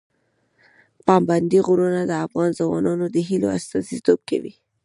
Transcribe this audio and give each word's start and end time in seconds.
پابندي 1.07 1.59
غرونه 1.67 2.01
د 2.05 2.11
افغان 2.25 2.49
ځوانانو 2.59 3.05
د 3.15 3.17
هیلو 3.27 3.47
استازیتوب 3.57 4.19
کوي. 4.29 4.53